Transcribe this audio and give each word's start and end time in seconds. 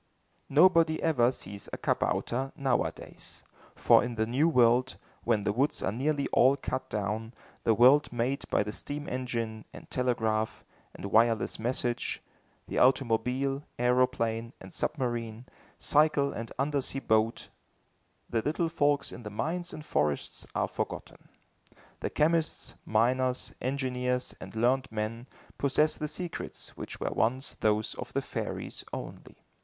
Nobody 0.49 0.99
ever 1.03 1.29
sees 1.29 1.69
a 1.71 1.77
kabouter 1.77 2.51
nowadays, 2.55 3.43
for 3.75 4.03
in 4.03 4.15
the 4.15 4.25
new 4.25 4.49
world, 4.49 4.97
when 5.25 5.43
the 5.43 5.53
woods 5.53 5.83
are 5.83 5.91
nearly 5.91 6.27
all 6.33 6.55
cut 6.57 6.89
down, 6.89 7.35
the 7.65 7.75
world 7.75 8.11
made 8.11 8.43
by 8.49 8.63
the 8.63 8.71
steam 8.71 9.07
engine, 9.07 9.63
and 9.71 9.91
telegraph, 9.91 10.65
and 10.95 11.05
wireless 11.11 11.59
message, 11.59 12.19
the 12.67 12.79
automobile, 12.79 13.61
aeroplane 13.77 14.53
and 14.59 14.73
submarine, 14.73 15.45
cycle 15.77 16.33
and 16.33 16.51
under 16.57 16.81
sea 16.81 16.97
boat, 16.97 17.49
the 18.27 18.41
little 18.41 18.69
folks 18.69 19.11
in 19.11 19.21
the 19.21 19.29
mines 19.29 19.71
and 19.71 19.85
forests 19.85 20.47
are 20.55 20.67
forgotten. 20.67 21.29
The 21.99 22.09
chemists, 22.09 22.73
miners, 22.87 23.53
engineers 23.61 24.35
and 24.41 24.55
learned 24.55 24.91
men 24.91 25.27
possess 25.59 25.95
the 25.95 26.07
secrets 26.07 26.75
which 26.75 26.99
were 26.99 27.11
once 27.11 27.53
those 27.59 27.93
of 27.93 28.13
the 28.13 28.23
fairies 28.23 28.83
only. 28.91 29.43